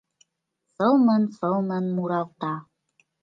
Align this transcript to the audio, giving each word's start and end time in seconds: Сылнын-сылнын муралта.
Сылнын-сылнын 0.73 1.85
муралта. 1.95 2.53